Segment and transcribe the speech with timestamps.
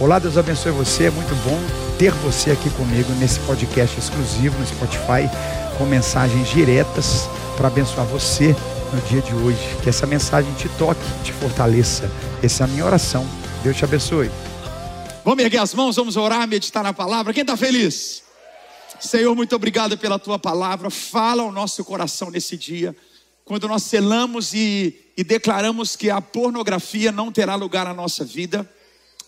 [0.00, 1.04] Olá, Deus abençoe você.
[1.04, 1.60] É muito bom
[1.98, 5.28] ter você aqui comigo nesse podcast exclusivo no Spotify,
[5.76, 8.56] com mensagens diretas para abençoar você
[8.94, 9.60] no dia de hoje.
[9.82, 12.10] Que essa mensagem te toque, te fortaleça.
[12.42, 13.28] Essa é a minha oração.
[13.62, 14.30] Deus te abençoe.
[15.22, 17.34] Vamos erguer as mãos, vamos orar, meditar na palavra.
[17.34, 18.22] Quem está feliz?
[18.98, 20.88] Senhor, muito obrigado pela tua palavra.
[20.88, 22.96] Fala ao nosso coração nesse dia.
[23.44, 28.66] Quando nós selamos e, e declaramos que a pornografia não terá lugar na nossa vida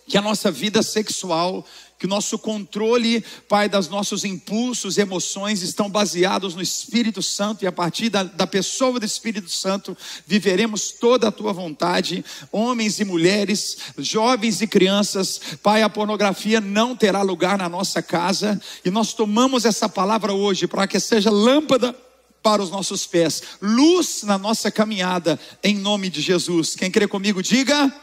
[0.07, 1.65] que a nossa vida sexual,
[2.03, 7.67] que o nosso controle, Pai, das nossos impulsos, emoções estão baseados no Espírito Santo e
[7.69, 9.97] a partir da, da pessoa do Espírito Santo
[10.27, 16.97] viveremos toda a tua vontade, homens e mulheres, jovens e crianças, Pai, a pornografia não
[16.97, 21.95] terá lugar na nossa casa e nós tomamos essa palavra hoje para que seja lâmpada
[22.43, 26.75] para os nossos pés, luz na nossa caminhada, em nome de Jesus.
[26.75, 27.95] Quem crê comigo, diga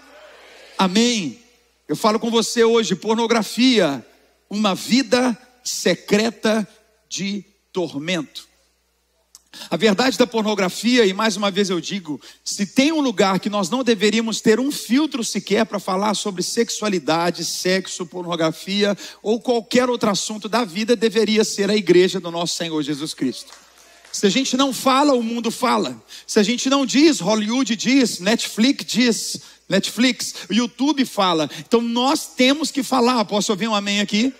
[0.77, 1.48] amém.
[1.89, 4.05] Eu falo com você hoje, pornografia,
[4.47, 6.67] uma vida secreta
[7.09, 8.47] de tormento.
[9.71, 13.49] A verdade da pornografia, e mais uma vez eu digo, se tem um lugar que
[13.49, 19.89] nós não deveríamos ter um filtro sequer para falar sobre sexualidade, sexo, pornografia ou qualquer
[19.89, 23.51] outro assunto da vida, deveria ser a igreja do nosso Senhor Jesus Cristo.
[24.11, 25.99] Se a gente não fala, o mundo fala.
[26.27, 31.47] Se a gente não diz, Hollywood diz, Netflix diz, Netflix, YouTube fala.
[31.59, 33.23] Então nós temos que falar.
[33.25, 34.33] Posso ouvir um amém aqui?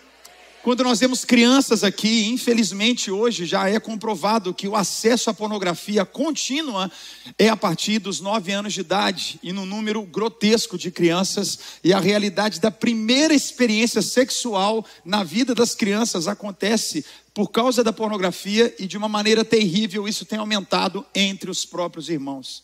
[0.62, 6.04] Quando nós vemos crianças aqui, infelizmente hoje já é comprovado que o acesso à pornografia
[6.04, 6.92] contínua
[7.38, 11.94] é a partir dos nove anos de idade e no número grotesco de crianças e
[11.94, 18.76] a realidade da primeira experiência sexual na vida das crianças acontece por causa da pornografia
[18.78, 22.64] e de uma maneira terrível isso tem aumentado entre os próprios irmãos.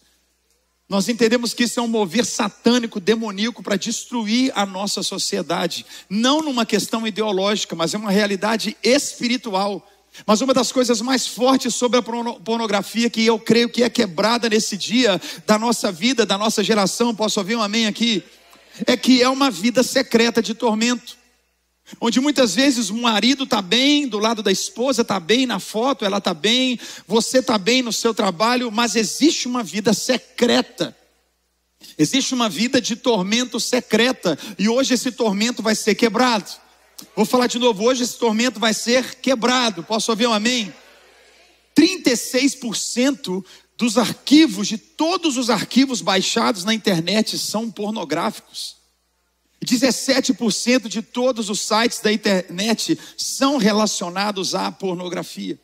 [0.87, 6.43] Nós entendemos que isso é um mover satânico, demoníaco para destruir a nossa sociedade, não
[6.43, 9.85] numa questão ideológica, mas é uma realidade espiritual.
[10.25, 14.47] Mas uma das coisas mais fortes sobre a pornografia que eu creio que é quebrada
[14.47, 18.23] nesse dia da nossa vida, da nossa geração, posso ouvir um amém aqui?
[18.85, 21.17] É que é uma vida secreta de tormento.
[22.01, 26.03] Onde muitas vezes o marido está bem, do lado da esposa está bem na foto,
[26.03, 30.95] ela está bem, você está bem no seu trabalho, mas existe uma vida secreta.
[31.97, 36.49] Existe uma vida de tormento secreta, e hoje esse tormento vai ser quebrado.
[37.15, 39.83] Vou falar de novo, hoje esse tormento vai ser quebrado.
[39.83, 40.73] Posso ouvir um amém?
[41.77, 43.45] 36%
[43.77, 48.74] dos arquivos, de todos os arquivos baixados na internet, são pornográficos.
[49.63, 55.59] 17% de todos os sites da internet são relacionados à pornografia.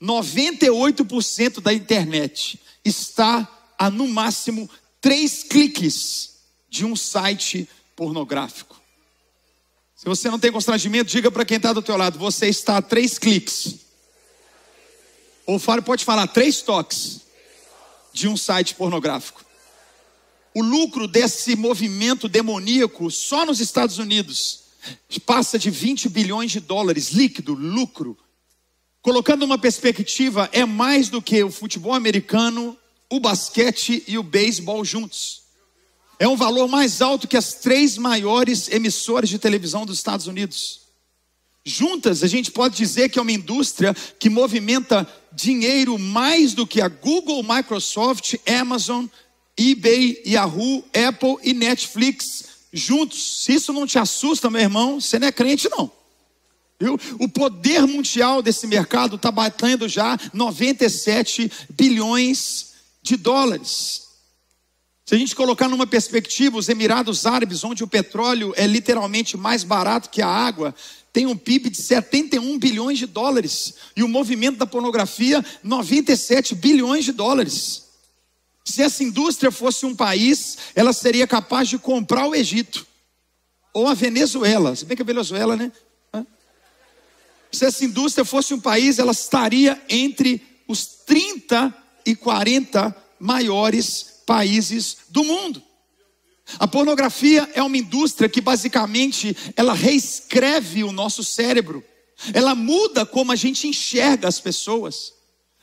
[0.00, 4.68] 98% da internet está a no máximo
[5.00, 6.34] três cliques
[6.68, 8.80] de um site pornográfico.
[9.96, 12.82] Se você não tem constrangimento, diga para quem está do teu lado, você está a
[12.82, 13.76] três cliques.
[15.46, 17.20] Ou pode falar, três toques
[18.12, 19.43] de um site pornográfico
[20.54, 24.64] o lucro desse movimento demoníaco só nos Estados Unidos
[25.26, 28.16] passa de 20 bilhões de dólares líquido, lucro.
[29.02, 32.76] Colocando uma perspectiva, é mais do que o futebol americano,
[33.10, 35.42] o basquete e o beisebol juntos.
[36.18, 40.82] É um valor mais alto que as três maiores emissoras de televisão dos Estados Unidos.
[41.64, 46.80] Juntas, a gente pode dizer que é uma indústria que movimenta dinheiro mais do que
[46.80, 49.06] a Google, Microsoft, Amazon,
[49.58, 53.44] eBay, Yahoo, Apple e Netflix juntos.
[53.44, 55.90] Se isso não te assusta, meu irmão, você não é crente, não.
[56.78, 56.98] Viu?
[57.20, 64.02] O poder mundial desse mercado está batendo já 97 bilhões de dólares.
[65.06, 69.62] Se a gente colocar numa perspectiva, os Emirados Árabes, onde o petróleo é literalmente mais
[69.62, 70.74] barato que a água,
[71.12, 73.74] tem um PIB de 71 bilhões de dólares.
[73.94, 77.83] E o movimento da pornografia, 97 bilhões de dólares.
[78.64, 82.86] Se essa indústria fosse um país, ela seria capaz de comprar o Egito
[83.74, 84.74] ou a Venezuela.
[84.74, 85.70] Se bem que a Venezuela, né?
[87.52, 91.72] Se essa indústria fosse um país, ela estaria entre os 30
[92.04, 95.62] e 40 maiores países do mundo.
[96.58, 101.82] A pornografia é uma indústria que basicamente ela reescreve o nosso cérebro.
[102.32, 105.12] Ela muda como a gente enxerga as pessoas.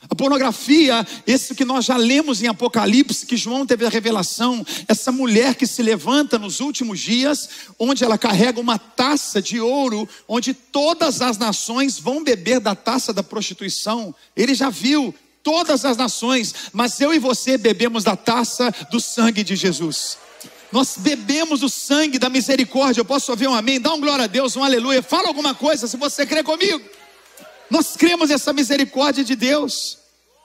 [0.08, 5.12] A pornografia, esse que nós já lemos em Apocalipse, que João teve a revelação, essa
[5.12, 10.52] mulher que se levanta nos últimos dias, onde ela carrega uma taça de ouro, onde
[10.52, 14.14] todas as nações vão beber da taça da prostituição.
[14.36, 19.44] Ele já viu todas as nações, mas eu e você bebemos da taça do sangue
[19.44, 20.18] de Jesus.
[20.72, 23.00] Nós bebemos o sangue da misericórdia.
[23.00, 23.80] Eu posso ouvir um amém?
[23.80, 25.02] Dá um glória a Deus, um aleluia.
[25.02, 26.82] Fala alguma coisa se você crê comigo.
[27.72, 29.96] Nós cremos essa misericórdia de Deus.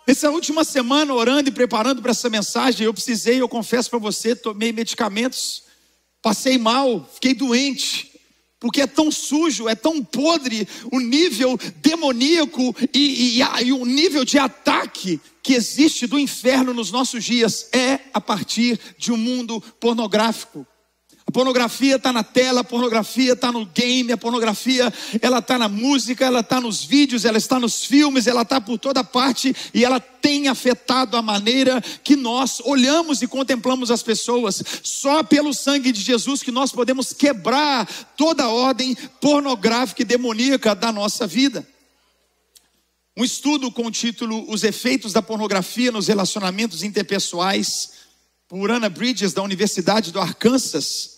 [0.07, 4.33] Essa última semana, orando e preparando para essa mensagem, eu precisei, eu confesso para você,
[4.33, 5.63] tomei medicamentos,
[6.21, 8.17] passei mal, fiquei doente,
[8.61, 14.23] porque é tão sujo, é tão podre o nível demoníaco e, e, e, o nível
[14.23, 19.59] de ataque que existe do inferno nos nossos dias é a partir de um mundo
[19.81, 20.65] pornográfico.
[21.27, 24.91] A pornografia está na tela, a pornografia está no game, a pornografia
[25.21, 28.79] ela está na música, ela está nos vídeos, ela está nos filmes, ela está por
[28.79, 34.63] toda parte e ela tem afetado a maneira que nós olhamos e contemplamos as pessoas.
[34.81, 37.85] Só pelo sangue de Jesus que nós podemos quebrar
[38.15, 41.67] toda a ordem pornográfica e demoníaca da nossa vida.
[43.17, 47.91] Um estudo com o título Os efeitos da pornografia nos relacionamentos interpessoais,
[48.47, 51.16] por Anna Bridges, da Universidade do Arkansas,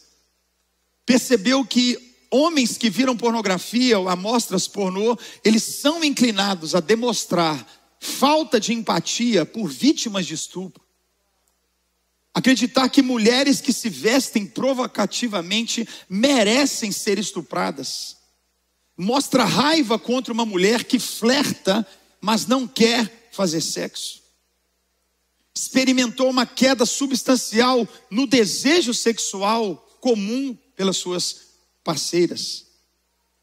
[1.10, 1.98] percebeu que
[2.30, 7.66] homens que viram pornografia ou amostras pornô, eles são inclinados a demonstrar
[8.00, 10.84] falta de empatia por vítimas de estupro.
[12.32, 18.18] Acreditar que mulheres que se vestem provocativamente merecem ser estupradas.
[18.96, 21.88] Mostra raiva contra uma mulher que flerta,
[22.22, 24.22] mas não quer fazer sexo.
[25.56, 31.42] Experimentou uma queda substancial no desejo sexual comum pelas suas
[31.84, 32.68] parceiras.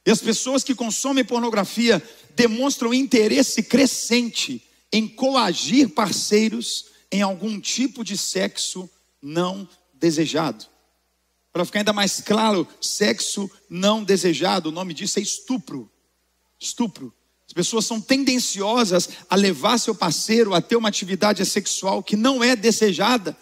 [0.07, 2.03] E as pessoas que consomem pornografia
[2.35, 8.89] demonstram interesse crescente em coagir parceiros em algum tipo de sexo
[9.21, 10.65] não desejado.
[11.53, 15.93] Para ficar ainda mais claro, sexo não desejado, o nome disso é estupro.
[16.59, 17.13] Estupro.
[17.47, 22.43] As pessoas são tendenciosas a levar seu parceiro a ter uma atividade sexual que não
[22.43, 23.37] é desejada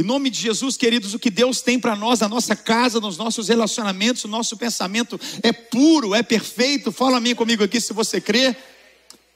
[0.00, 3.18] em nome de Jesus, queridos, o que Deus tem para nós, na nossa casa, nos
[3.18, 6.90] nossos relacionamentos, o nosso pensamento é puro, é perfeito.
[6.90, 8.56] Fala a mim comigo aqui se você crê.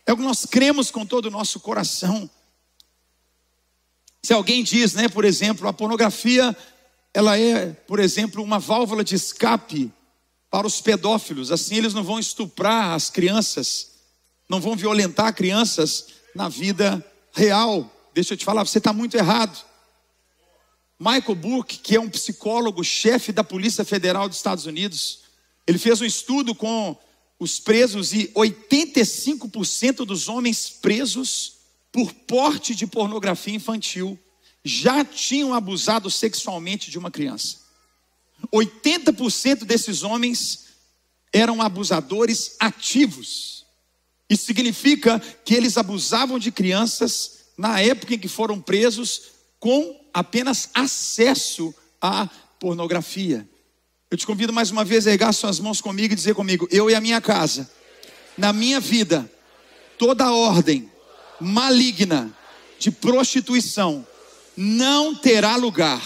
[0.07, 2.31] É o que nós cremos com todo o nosso coração.
[4.23, 6.57] Se alguém diz, né, por exemplo, a pornografia,
[7.13, 9.93] ela é, por exemplo, uma válvula de escape
[10.51, 13.91] para os pedófilos, assim eles não vão estuprar as crianças,
[14.49, 17.95] não vão violentar crianças na vida real.
[18.15, 19.74] Deixa eu te falar, você está muito errado.
[21.05, 25.25] Michael Burke, que é um psicólogo, chefe da Polícia Federal dos Estados Unidos,
[25.67, 26.97] ele fez um estudo com
[27.39, 31.57] os presos e 85% dos homens presos
[31.93, 34.19] por porte de pornografia infantil
[34.65, 37.59] já tinham abusado sexualmente de uma criança.
[38.51, 40.69] 80% desses homens
[41.35, 43.67] eram abusadores ativos.
[44.31, 49.34] Isso significa que eles abusavam de crianças na época em que foram presos
[49.65, 52.29] com apenas acesso à
[52.61, 53.49] pornografia.
[54.11, 56.91] Eu te convido mais uma vez a ergar suas mãos comigo e dizer comigo: eu
[56.91, 57.71] e a minha casa,
[58.37, 59.27] na minha vida,
[59.97, 60.91] toda ordem
[61.41, 62.31] maligna
[62.79, 64.07] de prostituição
[64.55, 66.03] não terá lugar.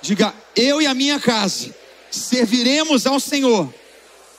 [0.00, 1.76] Diga, eu e a minha casa
[2.10, 3.70] serviremos ao Senhor,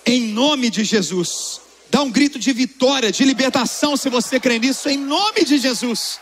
[0.04, 1.62] em nome de Jesus.
[1.92, 6.20] Dá um grito de vitória, de libertação, se você crê nisso, em nome de Jesus.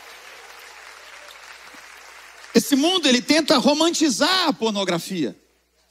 [2.53, 5.36] Esse mundo ele tenta romantizar a pornografia.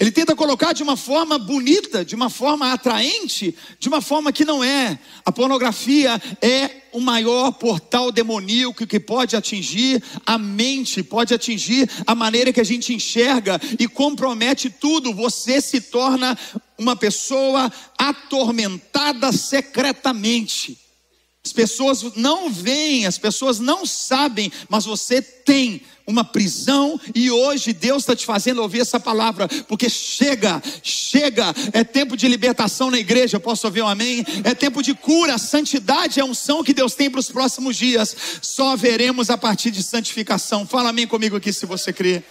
[0.00, 4.46] Ele tenta colocar de uma forma bonita, de uma forma atraente, de uma forma que
[4.46, 4.98] não é.
[5.26, 12.14] A pornografia é o maior portal demoníaco que pode atingir a mente, pode atingir a
[12.14, 15.12] maneira que a gente enxerga e compromete tudo.
[15.12, 16.36] Você se torna
[16.78, 20.78] uma pessoa atormentada secretamente.
[21.42, 27.72] As pessoas não veem, as pessoas não sabem, mas você tem uma prisão e hoje
[27.72, 32.98] Deus está te fazendo ouvir essa palavra, porque chega, chega, é tempo de libertação na
[32.98, 34.22] igreja, posso ouvir um amém?
[34.44, 38.14] É tempo de cura, santidade é a unção que Deus tem para os próximos dias,
[38.42, 40.66] só veremos a partir de santificação.
[40.66, 42.22] Fala amém comigo aqui se você crê.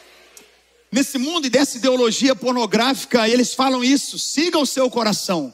[0.92, 5.52] Nesse mundo e dessa ideologia pornográfica, eles falam isso, siga o seu coração.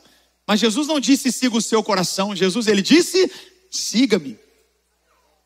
[0.47, 3.31] Mas Jesus não disse siga o seu coração, Jesus ele disse
[3.71, 4.37] siga-me.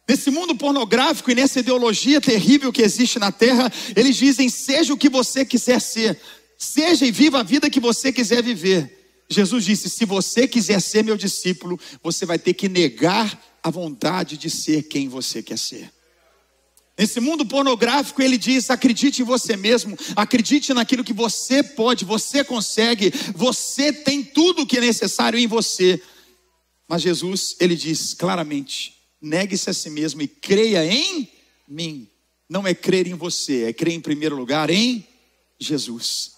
[0.08, 4.98] Nesse mundo pornográfico e nessa ideologia terrível que existe na terra, eles dizem: seja o
[4.98, 6.20] que você quiser ser,
[6.58, 9.24] seja e viva a vida que você quiser viver.
[9.30, 14.36] Jesus disse: se você quiser ser meu discípulo, você vai ter que negar a vontade
[14.36, 15.92] de ser quem você quer ser.
[17.00, 22.44] Nesse mundo pornográfico, ele diz: acredite em você mesmo, acredite naquilo que você pode, você
[22.44, 26.04] consegue, você tem tudo o que é necessário em você.
[26.90, 31.32] Mas Jesus, ele diz claramente: negue-se a si mesmo e creia em
[31.66, 32.06] mim.
[32.50, 35.08] Não é crer em você, é crer em primeiro lugar em
[35.58, 36.34] Jesus.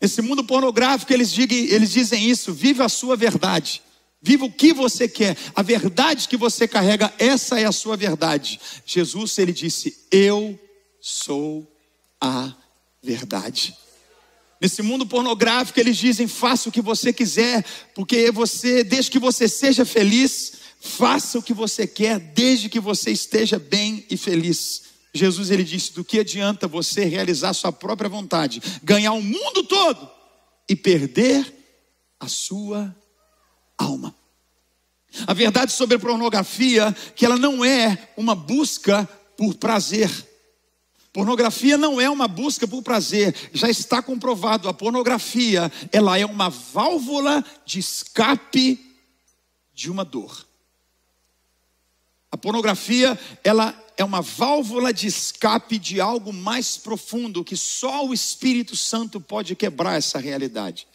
[0.00, 3.82] Nesse mundo pornográfico, eles, eles dizem isso: viva a sua verdade.
[4.20, 8.60] Viva o que você quer, a verdade que você carrega, essa é a sua verdade.
[8.84, 10.58] Jesus, ele disse: Eu
[11.00, 11.66] sou
[12.20, 12.52] a
[13.02, 13.76] verdade.
[14.60, 19.46] Nesse mundo pornográfico, eles dizem: faça o que você quiser, porque você, desde que você
[19.48, 24.82] seja feliz, faça o que você quer, desde que você esteja bem e feliz.
[25.14, 30.10] Jesus ele disse: do que adianta você realizar sua própria vontade, ganhar o mundo todo
[30.68, 31.54] e perder
[32.18, 32.94] a sua
[33.78, 34.14] alma.
[35.26, 40.10] A verdade sobre a pornografia que ela não é uma busca por prazer.
[41.12, 44.68] Pornografia não é uma busca por prazer, já está comprovado.
[44.68, 48.78] A pornografia, ela é uma válvula de escape
[49.74, 50.46] de uma dor.
[52.30, 58.14] A pornografia, ela é uma válvula de escape de algo mais profundo que só o
[58.14, 60.86] Espírito Santo pode quebrar essa realidade.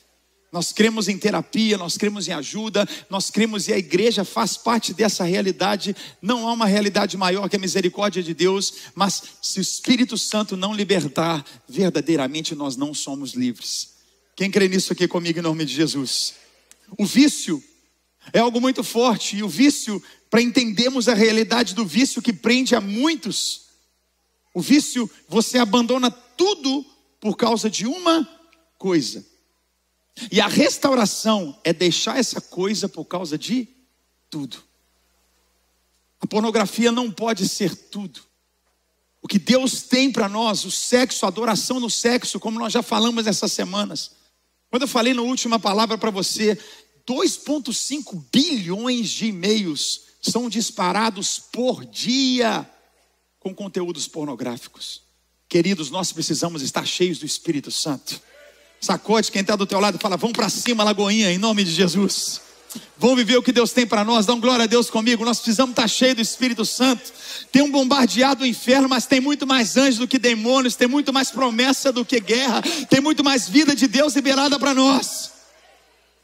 [0.53, 4.93] Nós cremos em terapia, nós cremos em ajuda, nós cremos e a igreja faz parte
[4.93, 5.95] dessa realidade.
[6.21, 10.55] Não há uma realidade maior que a misericórdia de Deus, mas se o Espírito Santo
[10.55, 13.95] não libertar, verdadeiramente nós não somos livres.
[14.35, 16.35] Quem crê nisso aqui comigo em nome de Jesus?
[16.99, 17.61] O vício
[18.31, 22.75] é algo muito forte, e o vício, para entendermos a realidade do vício que prende
[22.75, 23.69] a muitos,
[24.53, 26.85] o vício, você abandona tudo
[27.19, 28.29] por causa de uma
[28.77, 29.32] coisa.
[30.31, 33.67] E a restauração é deixar essa coisa por causa de
[34.29, 34.63] tudo.
[36.19, 38.21] A pornografia não pode ser tudo.
[39.21, 42.83] O que Deus tem para nós, o sexo, a adoração no sexo, como nós já
[42.83, 44.11] falamos essas semanas.
[44.69, 46.57] Quando eu falei na última palavra para você,
[47.07, 52.69] 2,5 bilhões de e-mails são disparados por dia
[53.39, 55.03] com conteúdos pornográficos.
[55.47, 58.21] Queridos, nós precisamos estar cheios do Espírito Santo.
[58.83, 61.71] Sacode quem está do teu lado e fala: Vamos para cima, Lagoinha, em nome de
[61.71, 62.41] Jesus.
[62.97, 64.27] Vamos viver o que Deus tem para nós.
[64.27, 65.23] Um glória a Deus comigo.
[65.23, 67.13] Nós precisamos estar tá cheios do Espírito Santo.
[67.49, 70.75] Tem um bombardeado o inferno, mas tem muito mais anjos do que demônios.
[70.75, 72.61] Tem muito mais promessa do que guerra.
[72.89, 75.31] Tem muito mais vida de Deus liberada para nós.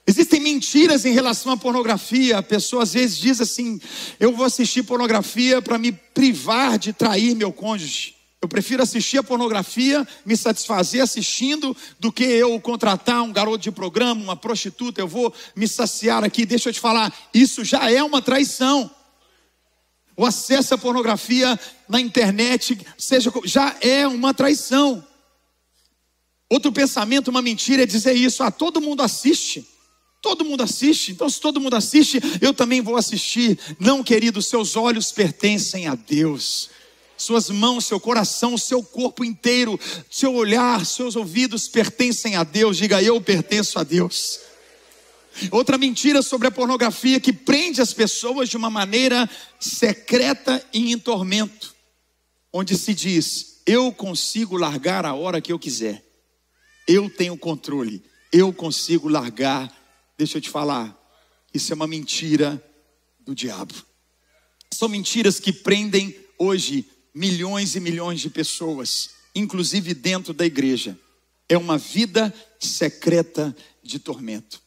[0.06, 2.40] Existem mentiras em relação à pornografia.
[2.40, 3.80] A pessoa às vezes diz assim:
[4.20, 8.19] Eu vou assistir pornografia para me privar de trair meu cônjuge.
[8.42, 13.72] Eu prefiro assistir a pornografia, me satisfazer assistindo, do que eu contratar um garoto de
[13.72, 15.02] programa, uma prostituta.
[15.02, 16.46] Eu vou me saciar aqui.
[16.46, 18.90] Deixa eu te falar, isso já é uma traição.
[20.16, 25.06] O acesso à pornografia na internet, seja já é uma traição.
[26.50, 29.68] Outro pensamento, uma mentira, é dizer isso: ah, todo mundo assiste.
[30.22, 33.58] Todo mundo assiste, então se todo mundo assiste, eu também vou assistir.
[33.80, 36.70] Não, querido, seus olhos pertencem a Deus
[37.20, 42.78] suas mãos, seu coração, seu corpo inteiro, seu olhar, seus ouvidos pertencem a Deus.
[42.78, 44.40] Diga, eu pertenço a Deus.
[45.52, 50.98] Outra mentira sobre a pornografia que prende as pessoas de uma maneira secreta e em
[50.98, 51.76] tormento,
[52.52, 56.04] onde se diz: eu consigo largar a hora que eu quiser,
[56.88, 59.72] eu tenho controle, eu consigo largar.
[60.18, 60.98] Deixa eu te falar,
[61.54, 62.62] isso é uma mentira
[63.20, 63.74] do diabo.
[64.74, 70.98] São mentiras que prendem hoje milhões e milhões de pessoas, inclusive dentro da igreja.
[71.48, 74.62] É uma vida secreta de tormento.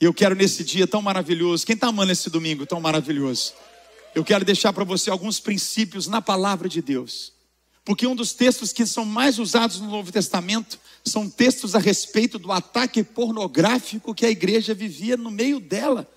[0.00, 3.54] Eu quero nesse dia tão maravilhoso, quem está amando esse domingo tão maravilhoso?
[4.14, 7.32] Eu quero deixar para você alguns princípios na palavra de Deus.
[7.84, 12.38] Porque um dos textos que são mais usados no Novo Testamento são textos a respeito
[12.38, 16.08] do ataque pornográfico que a igreja vivia no meio dela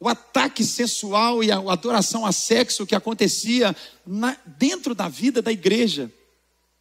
[0.00, 3.76] o ataque sensual e a adoração a sexo que acontecia
[4.06, 6.10] na, dentro da vida da igreja.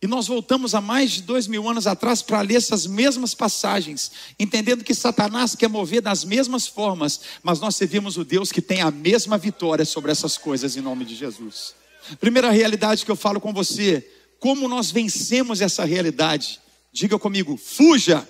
[0.02, 4.10] E nós voltamos a mais de dois mil anos atrás para ler essas mesmas passagens,
[4.40, 8.80] entendendo que Satanás quer mover das mesmas formas, mas nós servimos o Deus que tem
[8.80, 11.76] a mesma vitória sobre essas coisas em nome de Jesus.
[12.22, 14.10] Primeira realidade que eu falo com você,
[14.40, 16.62] como nós vencemos essa realidade?
[16.94, 18.26] Diga comigo, fuja.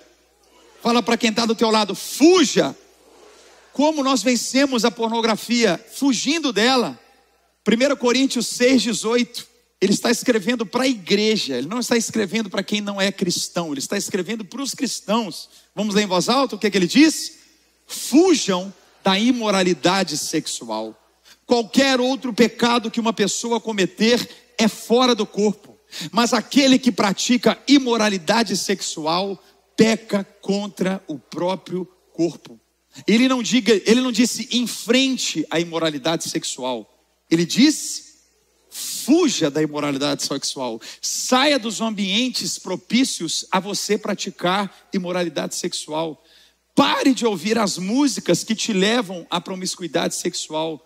[0.82, 2.76] Fala para quem está do teu lado, fuja
[3.74, 5.84] como nós vencemos a pornografia?
[5.94, 7.00] Fugindo dela.
[7.68, 9.46] 1 Coríntios 6,18.
[9.82, 13.72] Ele está escrevendo para a igreja, ele não está escrevendo para quem não é cristão,
[13.72, 15.50] ele está escrevendo para os cristãos.
[15.74, 17.38] Vamos ler em voz alta o que, é que ele diz?
[17.88, 20.96] Fujam da imoralidade sexual.
[21.46, 25.80] Qualquer outro pecado que uma pessoa cometer é fora do corpo,
[26.12, 29.42] mas aquele que pratica imoralidade sexual
[29.78, 32.60] peca contra o próprio corpo.
[33.08, 36.88] Ele não diga, ele não disse enfrente a imoralidade sexual.
[37.30, 38.10] Ele disse
[38.72, 40.80] Fuja da imoralidade sexual.
[41.02, 46.24] Saia dos ambientes propícios a você praticar imoralidade sexual.
[46.76, 50.86] Pare de ouvir as músicas que te levam à promiscuidade sexual.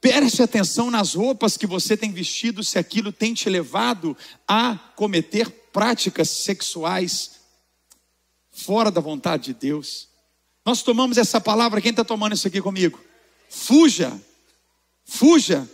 [0.00, 4.16] Preste atenção nas roupas que você tem vestido, se aquilo tem te levado
[4.46, 7.36] a cometer práticas sexuais
[8.50, 10.08] fora da vontade de Deus.
[10.66, 12.98] Nós tomamos essa palavra, quem está tomando isso aqui comigo?
[13.48, 14.20] Fuja,
[15.04, 15.70] fuja.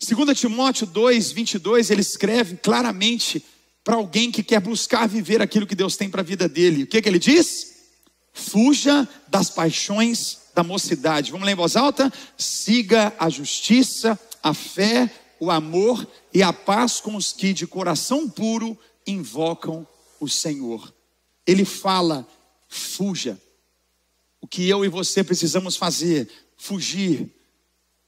[0.00, 3.44] 2 Timóteo 2, 22, ele escreve claramente
[3.82, 6.84] para alguém que quer buscar viver aquilo que Deus tem para a vida dele.
[6.84, 7.74] O que, que ele diz?
[8.32, 11.32] Fuja das paixões da mocidade.
[11.32, 12.12] Vamos ler em voz alta?
[12.38, 18.28] Siga a justiça, a fé, o amor e a paz com os que de coração
[18.28, 19.84] puro invocam
[20.20, 20.94] o Senhor.
[21.44, 22.24] Ele fala:
[22.68, 23.36] fuja.
[24.40, 26.28] O que eu e você precisamos fazer?
[26.56, 27.30] Fugir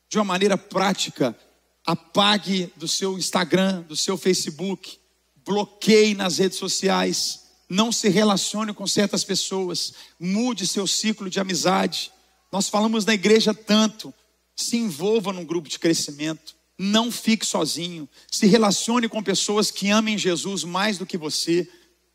[0.08, 1.36] de uma maneira prática.
[1.84, 4.98] Apague do seu Instagram, do seu Facebook,
[5.44, 12.12] bloqueie nas redes sociais, não se relacione com certas pessoas, mude seu ciclo de amizade.
[12.52, 14.12] Nós falamos na igreja tanto,
[14.54, 20.18] se envolva num grupo de crescimento, não fique sozinho, se relacione com pessoas que amem
[20.18, 21.68] Jesus mais do que você,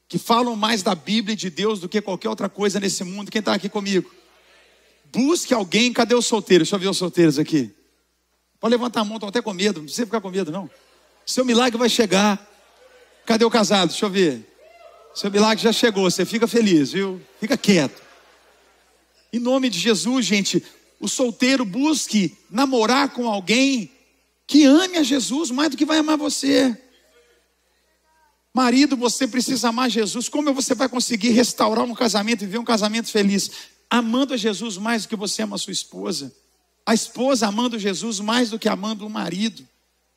[0.07, 3.29] que falam mais da Bíblia e de Deus do que qualquer outra coisa nesse mundo.
[3.29, 4.09] Quem está aqui comigo?
[5.11, 6.67] Busque alguém, cadê os solteiros?
[6.67, 7.73] Deixa eu ver os solteiros aqui.
[8.59, 10.69] Pode levantar a mão, estou até com medo, não precisa ficar com medo, não.
[11.25, 12.45] Seu milagre vai chegar.
[13.25, 13.89] Cadê o casado?
[13.89, 14.47] Deixa eu ver.
[15.13, 17.21] Seu milagre já chegou, você fica feliz, viu?
[17.39, 18.01] Fica quieto.
[19.33, 20.63] Em nome de Jesus, gente,
[20.99, 23.91] o solteiro busque namorar com alguém
[24.47, 26.75] que ame a Jesus mais do que vai amar você.
[28.57, 30.27] Marido, você precisa amar Jesus.
[30.27, 33.51] Como você vai conseguir restaurar um casamento e ver um casamento feliz?
[33.87, 36.33] Amando a Jesus mais do que você ama a sua esposa.
[36.83, 39.63] A esposa amando Jesus mais do que amando o marido.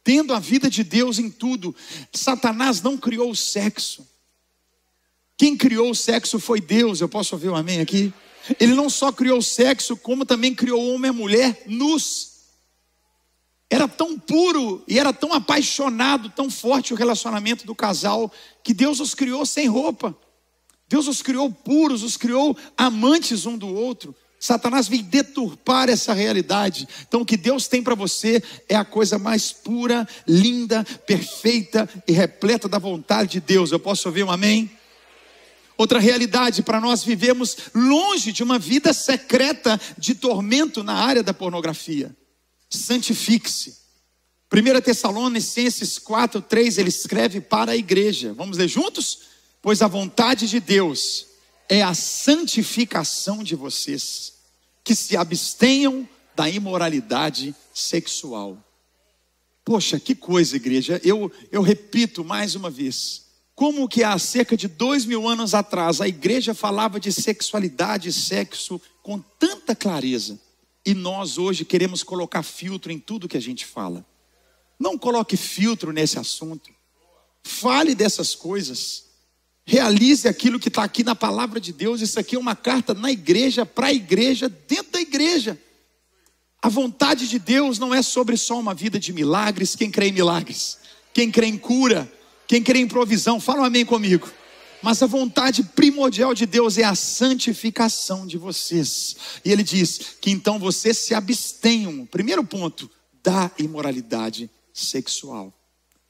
[0.02, 1.76] Tendo a vida de Deus em tudo.
[2.14, 4.09] Satanás não criou o sexo.
[5.37, 7.02] Quem criou o sexo foi Deus.
[7.02, 8.11] Eu posso ouvir um amém aqui?
[8.59, 12.29] Ele não só criou o sexo, como também criou o homem e a mulher nus.
[13.80, 18.30] Era tão puro e era tão apaixonado, tão forte o relacionamento do casal,
[18.62, 20.14] que Deus os criou sem roupa.
[20.86, 24.14] Deus os criou puros, os criou amantes um do outro.
[24.38, 26.86] Satanás vem deturpar essa realidade.
[27.08, 32.12] Então, o que Deus tem para você é a coisa mais pura, linda, perfeita e
[32.12, 33.73] repleta da vontade de Deus.
[33.73, 34.71] Eu posso ouvir um amém?
[35.78, 41.32] Outra realidade para nós vivemos longe de uma vida secreta de tormento na área da
[41.32, 42.14] pornografia
[42.78, 43.78] santifique-se.
[44.52, 48.33] 1 Tessalonicenses 4, 3, ele escreve para a igreja.
[48.33, 49.21] Vamos ler juntos?
[49.63, 51.26] Pois a vontade de Deus
[51.69, 54.33] é a santificação de vocês,
[54.83, 58.59] que se abstenham da imoralidade sexual.
[59.65, 61.00] Poxa, que coisa, igreja.
[61.04, 63.26] Eu, eu repito mais uma vez.
[63.54, 68.13] Como que há cerca de dois mil anos atrás a igreja falava de sexualidade e
[68.13, 70.41] sexo com tanta clareza.
[70.84, 74.04] E nós hoje queremos colocar filtro em tudo que a gente fala.
[74.78, 76.71] Não coloque filtro nesse assunto.
[77.43, 79.04] Fale dessas coisas.
[79.64, 82.00] Realize aquilo que está aqui na palavra de Deus.
[82.00, 85.60] Isso aqui é uma carta na igreja, para a igreja, dentro da igreja.
[86.62, 89.76] A vontade de Deus não é sobre só uma vida de milagres.
[89.76, 90.78] Quem crê em milagres?
[91.12, 92.10] Quem crê em cura?
[92.47, 93.38] Quem crê em provisão?
[93.38, 94.30] Fala um amém comigo.
[94.82, 99.16] Mas a vontade primordial de Deus é a santificação de vocês.
[99.45, 102.90] E ele diz que então vocês se abstenham, primeiro ponto,
[103.23, 105.52] da imoralidade sexual.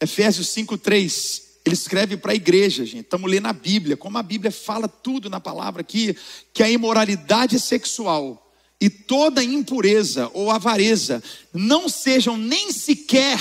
[0.00, 3.04] Efésios 5:3, ele escreve para a igreja, gente.
[3.04, 6.16] Estamos lendo a Bíblia, como a Bíblia fala tudo na palavra aqui,
[6.54, 8.46] que a imoralidade sexual
[8.80, 13.40] e toda impureza ou avareza não sejam nem sequer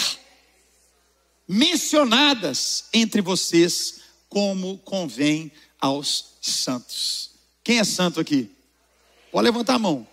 [1.47, 3.98] mencionadas entre vocês
[4.29, 7.31] como convém aos santos.
[7.63, 8.49] Quem é santo aqui?
[9.31, 10.07] Pode levantar a mão.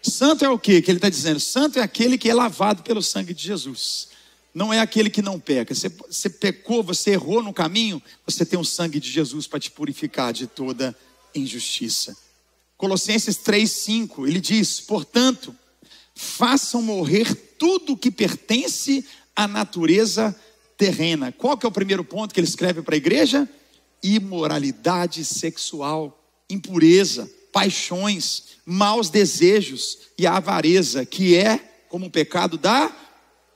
[0.00, 1.40] Santo é o que que ele está dizendo?
[1.40, 4.08] Santo é aquele que é lavado pelo sangue de Jesus.
[4.54, 5.74] Não é aquele que não peca.
[5.74, 9.70] Você, você pecou, você errou no caminho, você tem o sangue de Jesus para te
[9.70, 10.96] purificar de toda
[11.34, 12.16] injustiça.
[12.76, 15.54] Colossenses 3,5, ele diz: portanto,
[16.14, 20.34] façam morrer tudo que pertence à natureza
[20.78, 21.32] terrena.
[21.32, 23.46] Qual que é o primeiro ponto que ele escreve para a igreja?
[24.02, 32.94] Imoralidade sexual, impureza, paixões, maus desejos e a avareza, que é como o pecado da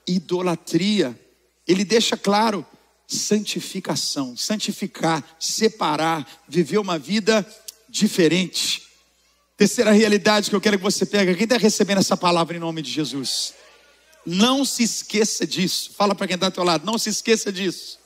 [0.07, 1.19] idolatria.
[1.67, 2.67] Ele deixa claro
[3.07, 7.47] santificação, santificar, separar, viver uma vida
[7.89, 8.83] diferente.
[9.57, 12.83] Terceira realidade que eu quero que você pegue, quem está recebendo essa palavra em nome
[12.83, 13.55] de Jesus?
[14.25, 15.93] Não se esqueça disso.
[15.97, 17.99] Fala para quem está ao teu lado, não se esqueça disso.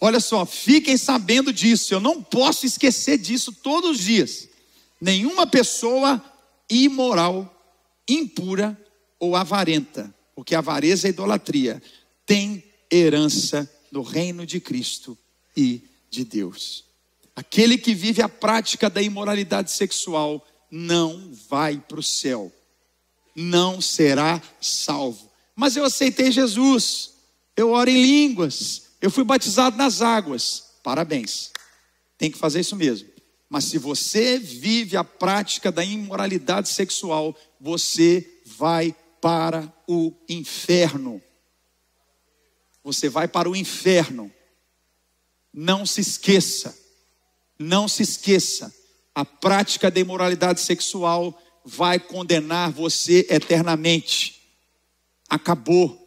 [0.00, 1.92] Olha só, fiquem sabendo disso.
[1.92, 4.48] Eu não posso esquecer disso todos os dias.
[5.00, 6.22] Nenhuma pessoa
[6.70, 7.52] imoral,
[8.08, 8.78] impura
[9.18, 11.82] ou avarenta, porque avareza é idolatria,
[12.24, 15.18] tem herança no reino de Cristo
[15.56, 16.84] e de Deus.
[17.34, 22.52] Aquele que vive a prática da imoralidade sexual não vai para o céu,
[23.38, 25.30] não será salvo.
[25.54, 27.12] Mas eu aceitei Jesus,
[27.56, 30.74] eu oro em línguas, eu fui batizado nas águas.
[30.82, 31.52] Parabéns,
[32.16, 33.08] tem que fazer isso mesmo.
[33.48, 41.22] Mas se você vive a prática da imoralidade sexual, você vai para o inferno.
[42.82, 44.32] Você vai para o inferno.
[45.54, 46.76] Não se esqueça,
[47.56, 48.74] não se esqueça,
[49.14, 54.40] a prática da imoralidade sexual vai condenar você eternamente.
[55.28, 55.98] Acabou.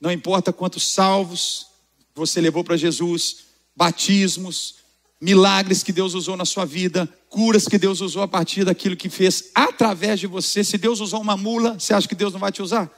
[0.00, 1.66] Não importa quantos salvos
[2.14, 4.76] você levou para Jesus, batismos,
[5.20, 9.08] milagres que Deus usou na sua vida, curas que Deus usou a partir daquilo que
[9.08, 10.62] fez através de você.
[10.62, 12.88] Se Deus usou uma mula, você acha que Deus não vai te usar?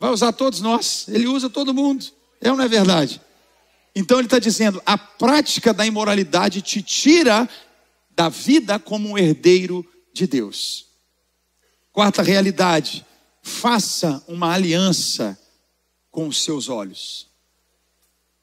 [0.00, 2.06] Vai usar todos nós, Ele usa todo mundo.
[2.40, 3.20] É ou não é verdade?
[3.94, 7.48] Então ele está dizendo: a prática da imoralidade te tira
[8.10, 10.91] da vida como um herdeiro de Deus.
[11.92, 13.04] Quarta realidade:
[13.42, 15.38] faça uma aliança
[16.10, 17.28] com os seus olhos.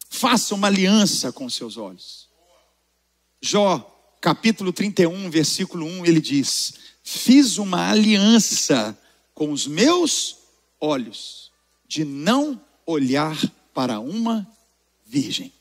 [0.10, 2.28] Faça uma aliança com os seus olhos.
[3.42, 8.98] Jó, capítulo 31, versículo 1, ele diz: Fiz uma aliança
[9.34, 10.38] com os meus
[10.80, 11.52] olhos,
[11.88, 13.38] de não olhar
[13.74, 14.48] para uma
[15.06, 15.54] virgem.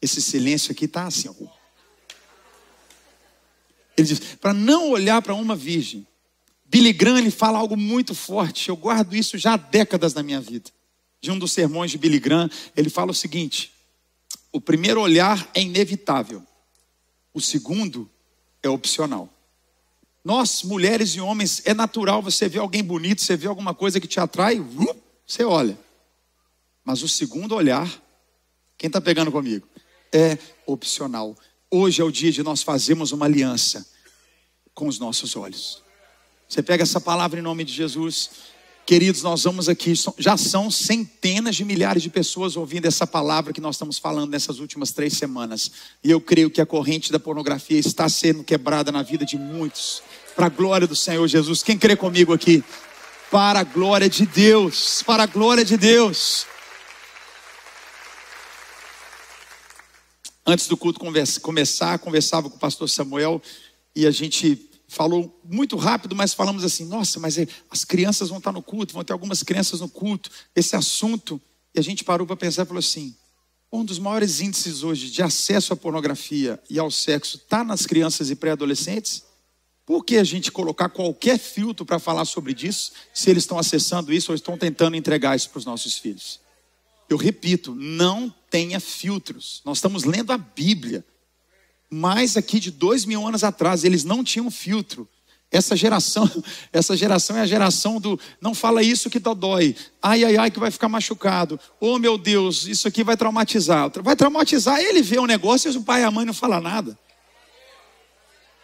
[0.00, 1.28] Esse silêncio aqui está assim.
[1.28, 1.46] Ó.
[3.96, 6.06] Ele diz: para não olhar para uma virgem.
[6.68, 8.68] Billy Graham ele fala algo muito forte.
[8.68, 10.70] Eu guardo isso já há décadas na minha vida.
[11.20, 13.72] De um dos sermões de Billy Graham, ele fala o seguinte:
[14.52, 16.42] o primeiro olhar é inevitável,
[17.32, 18.10] o segundo
[18.62, 19.32] é opcional.
[20.24, 24.08] Nós, mulheres e homens, é natural você ver alguém bonito, você vê alguma coisa que
[24.08, 24.60] te atrai,
[25.24, 25.78] você olha.
[26.84, 27.88] Mas o segundo olhar,
[28.76, 29.68] quem está pegando comigo?
[30.12, 31.36] É opcional.
[31.70, 33.88] Hoje é o dia de nós fazermos uma aliança
[34.74, 35.85] com os nossos olhos.
[36.48, 38.30] Você pega essa palavra em nome de Jesus.
[38.86, 43.60] Queridos, nós vamos aqui, já são centenas de milhares de pessoas ouvindo essa palavra que
[43.60, 45.72] nós estamos falando nessas últimas três semanas.
[46.04, 50.04] E eu creio que a corrente da pornografia está sendo quebrada na vida de muitos.
[50.36, 51.64] Para a glória do Senhor Jesus.
[51.64, 52.62] Quem crê comigo aqui?
[53.28, 55.02] Para a glória de Deus.
[55.04, 56.46] Para a glória de Deus.
[60.46, 61.00] Antes do culto
[61.40, 63.42] começar, conversava com o pastor Samuel
[63.96, 68.38] e a gente falou muito rápido, mas falamos assim: nossa, mas é, as crianças vão
[68.38, 71.40] estar no culto, vão ter algumas crianças no culto, esse assunto.
[71.74, 73.14] E a gente parou para pensar e falou assim:
[73.72, 78.30] um dos maiores índices hoje de acesso à pornografia e ao sexo está nas crianças
[78.30, 79.24] e pré-adolescentes.
[79.84, 84.12] Por que a gente colocar qualquer filtro para falar sobre isso, se eles estão acessando
[84.12, 86.40] isso ou estão tentando entregar isso para os nossos filhos?
[87.08, 89.62] Eu repito, não tenha filtros.
[89.64, 91.04] Nós estamos lendo a Bíblia.
[91.90, 95.08] Mas aqui de dois mil anos atrás, eles não tinham filtro.
[95.50, 96.30] Essa geração,
[96.72, 99.76] essa geração é a geração do não fala isso que dói.
[100.02, 101.58] Ai, ai, ai, que vai ficar machucado.
[101.80, 103.90] Oh, meu Deus, isso aqui vai traumatizar.
[104.02, 106.98] Vai traumatizar, ele vê o negócio e o pai e a mãe não falam nada.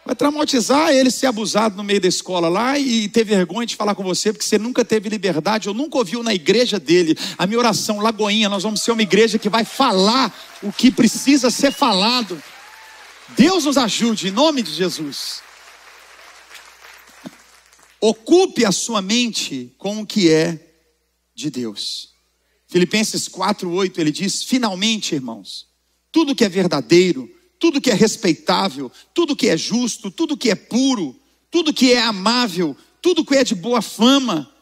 [0.05, 3.95] Vai traumatizar ele ser abusado no meio da escola lá e ter vergonha de falar
[3.95, 7.17] com você, porque você nunca teve liberdade, ou nunca ouviu na igreja dele.
[7.39, 11.51] A minha oração, Lagoinha, nós vamos ser uma igreja que vai falar o que precisa
[11.51, 12.43] ser falado.
[13.37, 15.43] Deus nos ajude, em nome de Jesus.
[18.01, 20.75] Ocupe a sua mente com o que é
[21.35, 22.11] de Deus.
[22.69, 25.69] Filipenses 4:8 ele diz: "Finalmente, irmãos,
[26.11, 30.55] tudo que é verdadeiro, tudo que é respeitável, tudo que é justo, tudo que é
[30.55, 31.19] puro,
[31.51, 34.53] tudo que é amável, tudo que é de boa fama,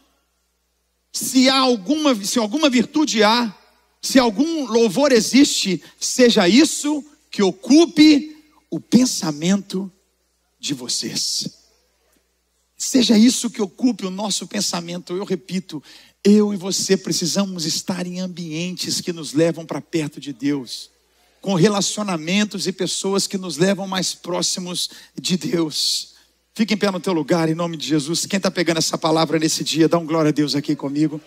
[1.12, 3.54] se há alguma, se alguma virtude há,
[4.02, 8.39] se algum louvor existe, seja isso que ocupe
[8.70, 9.92] o pensamento
[10.58, 11.58] de vocês.
[12.76, 15.14] Seja isso que ocupe o nosso pensamento.
[15.14, 15.82] Eu repito,
[16.24, 20.90] eu e você precisamos estar em ambientes que nos levam para perto de Deus
[21.40, 26.14] com relacionamentos e pessoas que nos levam mais próximos de Deus.
[26.54, 28.26] Fique em pé no teu lugar, em nome de Jesus.
[28.26, 31.20] Quem está pegando essa palavra nesse dia, dá um glória a Deus aqui comigo.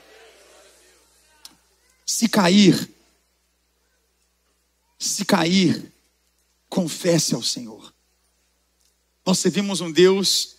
[2.06, 2.90] Se cair,
[5.00, 5.93] se cair,
[6.74, 7.94] confesse ao Senhor.
[9.24, 10.56] Nós servimos um Deus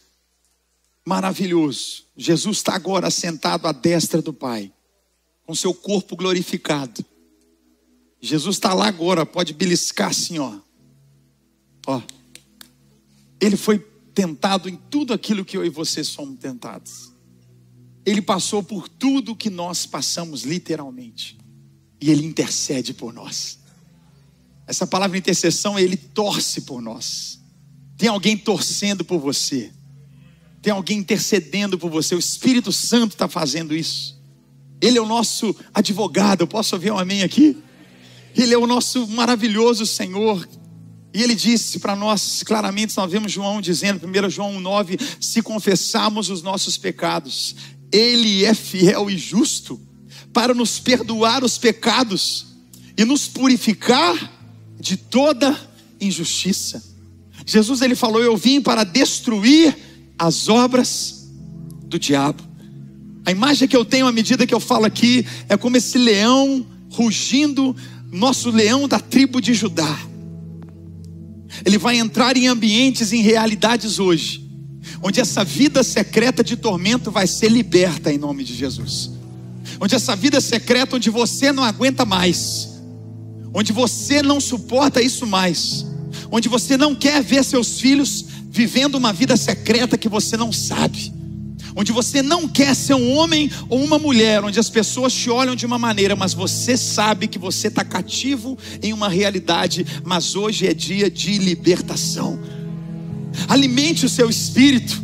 [1.05, 2.05] maravilhoso.
[2.17, 4.73] Jesus está agora sentado à destra do Pai,
[5.45, 7.05] com seu corpo glorificado.
[8.21, 10.61] Jesus está lá agora, pode beliscar assim, ó.
[11.85, 12.01] Ó.
[13.41, 13.81] Ele foi
[14.15, 17.13] tentado em tudo aquilo que eu e você somos tentados.
[18.07, 21.37] Ele passou por tudo que nós passamos, literalmente.
[22.01, 23.64] E ele intercede por nós.
[24.67, 27.41] Essa palavra intercessão, ele torce por nós.
[27.97, 29.71] Tem alguém torcendo por você.
[30.63, 32.15] Tem alguém intercedendo por você.
[32.15, 34.19] O Espírito Santo está fazendo isso.
[34.81, 36.43] Ele é o nosso advogado.
[36.43, 37.57] Eu posso ouvir um amém aqui?
[38.37, 40.49] Ele é o nosso maravilhoso Senhor.
[41.13, 46.29] E ele disse para nós claramente, nós vemos João dizendo, 1 João 9: se confessarmos
[46.29, 47.55] os nossos pecados,
[47.93, 49.81] Ele é fiel e justo
[50.33, 52.47] para nos perdoar os pecados
[52.99, 54.44] e nos purificar
[54.79, 55.57] de toda
[56.01, 56.83] injustiça.
[57.47, 59.77] Jesus ele falou: Eu vim para destruir
[60.19, 61.29] as obras
[61.87, 62.43] do diabo.
[63.27, 66.67] A imagem que eu tenho à medida que eu falo aqui é como esse leão
[66.91, 67.75] rugindo,
[68.11, 69.99] nosso leão da tribo de Judá.
[71.65, 74.45] Ele vai entrar em ambientes, em realidades hoje,
[75.03, 79.11] onde essa vida secreta de tormento vai ser liberta em nome de Jesus.
[79.81, 82.74] Onde essa vida secreta, onde você não aguenta mais,
[83.55, 85.87] onde você não suporta isso mais,
[86.31, 91.13] onde você não quer ver seus filhos vivendo uma vida secreta que você não sabe,
[91.77, 95.55] onde você não quer ser um homem ou uma mulher, onde as pessoas te olham
[95.55, 100.67] de uma maneira, mas você sabe que você está cativo em uma realidade, mas hoje
[100.67, 102.39] é dia de libertação.
[103.49, 105.03] Alimente o seu espírito.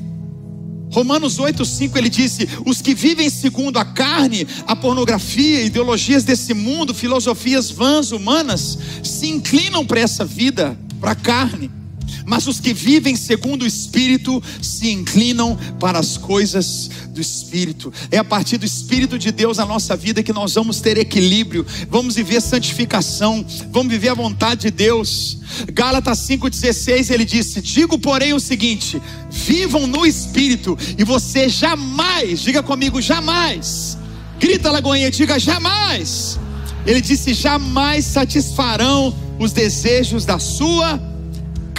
[0.90, 6.92] Romanos 8,5 ele disse: Os que vivem segundo a carne, a pornografia, ideologias desse mundo,
[6.92, 11.79] filosofias vãs humanas, se inclinam para essa vida, para a carne
[12.26, 17.92] mas os que vivem segundo o Espírito se inclinam para as coisas do Espírito.
[18.10, 21.66] É a partir do Espírito de Deus na nossa vida que nós vamos ter equilíbrio,
[21.88, 25.38] vamos viver santificação, vamos viver a vontade de Deus.
[25.72, 32.62] Gálatas 5,16 ele disse: Digo, porém, o seguinte: vivam no Espírito, e você jamais, diga
[32.62, 33.98] comigo, jamais,
[34.38, 36.38] grita Lagoinha, diga jamais.
[36.86, 41.09] Ele disse: jamais satisfarão os desejos da sua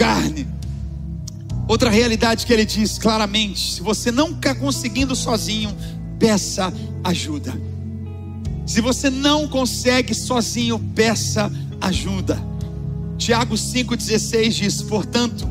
[0.02, 0.48] carne.
[1.68, 5.72] Outra realidade que ele diz claramente: se você não está conseguindo sozinho,
[6.18, 7.54] peça ajuda.
[8.66, 12.42] Se você não consegue sozinho, peça ajuda.
[13.16, 15.48] Tiago 5,16 diz: portanto,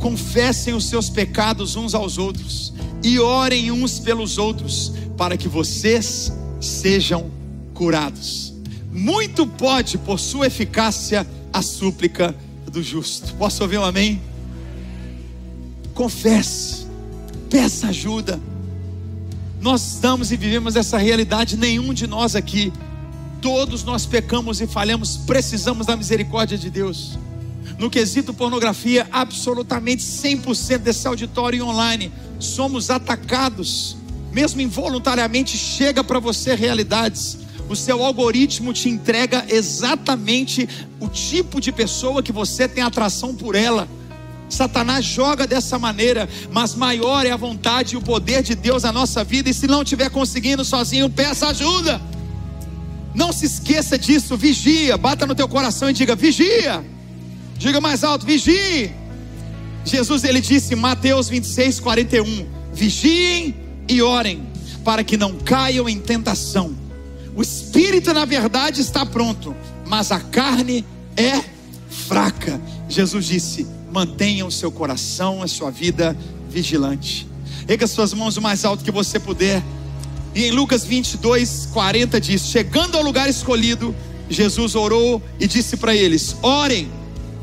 [0.00, 2.72] confessem os seus pecados uns aos outros
[3.02, 7.28] e orem uns pelos outros, para que vocês sejam
[7.74, 8.54] curados.
[8.92, 12.36] Muito pode, por sua eficácia, a súplica
[12.70, 13.34] do justo.
[13.34, 14.20] Posso ouvir um amém?
[15.94, 16.86] Confesse,
[17.50, 18.40] peça ajuda.
[19.60, 22.72] Nós estamos e vivemos essa realidade, nenhum de nós aqui,
[23.42, 27.18] todos nós pecamos e falhamos, precisamos da misericórdia de Deus.
[27.78, 33.96] No quesito pornografia, absolutamente 100% desse auditório online, somos atacados,
[34.32, 37.38] mesmo involuntariamente, chega para você realidades
[37.70, 43.54] o seu algoritmo te entrega exatamente o tipo de pessoa que você tem atração por
[43.54, 43.88] ela.
[44.48, 48.90] Satanás joga dessa maneira, mas maior é a vontade e o poder de Deus na
[48.90, 49.48] nossa vida.
[49.48, 52.02] E se não estiver conseguindo sozinho, peça ajuda.
[53.14, 56.84] Não se esqueça disso, vigia, bata no teu coração e diga: vigia.
[57.56, 58.90] Diga mais alto: vigie.
[59.84, 63.54] Jesus ele disse em Mateus 26, 41: vigiem
[63.88, 64.42] e orem,
[64.84, 66.89] para que não caiam em tentação.
[67.36, 69.54] O espírito, na verdade, está pronto,
[69.86, 70.84] mas a carne
[71.16, 71.42] é
[71.88, 72.60] fraca.
[72.88, 76.16] Jesus disse: mantenha o seu coração, a sua vida
[76.48, 77.26] vigilante.
[77.68, 79.62] Erga suas mãos o mais alto que você puder.
[80.34, 83.94] E em Lucas 22, 40 diz: Chegando ao lugar escolhido,
[84.28, 86.90] Jesus orou e disse para eles: Orem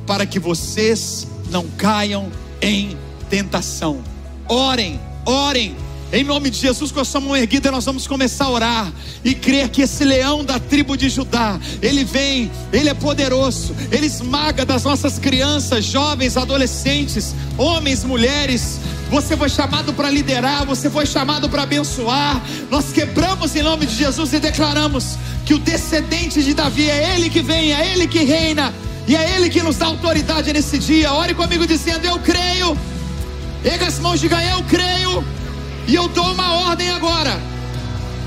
[0.05, 2.97] para que vocês não caiam em
[3.29, 4.01] tentação.
[4.47, 5.75] Orem, orem
[6.11, 8.93] em nome de Jesus, com a sua mão erguida, nós vamos começar a orar
[9.25, 14.05] e crer que esse leão da tribo de Judá, ele vem, ele é poderoso, ele
[14.05, 18.79] esmaga das nossas crianças, jovens, adolescentes, homens, mulheres.
[19.09, 22.41] Você foi chamado para liderar, você foi chamado para abençoar.
[22.71, 27.29] Nós quebramos em nome de Jesus e declaramos que o descendente de Davi é ele
[27.29, 28.73] que vem, é ele que reina
[29.07, 31.11] e é ele que nos dá autoridade nesse dia.
[31.11, 32.77] Ore comigo dizendo: Eu creio.
[33.63, 35.23] Erga as mãos, diga: Eu creio
[35.87, 37.39] e eu dou uma ordem agora.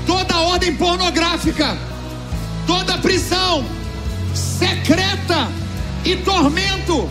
[0.05, 1.77] Toda ordem pornográfica,
[2.65, 3.63] toda prisão
[4.33, 5.47] secreta
[6.03, 7.07] e tormento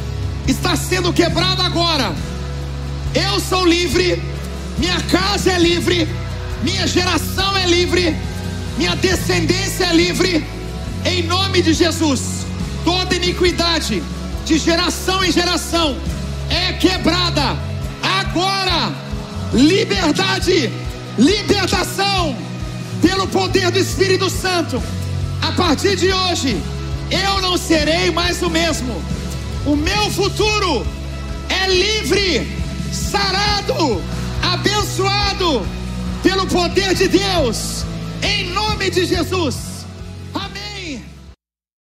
[0.46, 2.12] está sendo quebrada agora.
[3.14, 4.20] Eu sou livre
[4.80, 6.08] minha casa é livre,
[6.62, 8.16] minha geração é livre,
[8.78, 10.42] minha descendência é livre,
[11.04, 12.46] em nome de Jesus.
[12.82, 14.02] Toda iniquidade
[14.46, 15.98] de geração em geração
[16.48, 17.58] é quebrada
[18.02, 19.09] agora.
[19.52, 20.70] Liberdade,
[21.18, 22.36] libertação
[23.02, 24.82] pelo poder do Espírito Santo.
[25.42, 26.60] A partir de hoje,
[27.10, 29.02] eu não serei mais o mesmo.
[29.66, 30.86] O meu futuro
[31.48, 32.46] é livre,
[32.92, 34.02] sarado,
[34.42, 35.66] abençoado
[36.22, 37.84] pelo poder de Deus,
[38.22, 39.69] em nome de Jesus.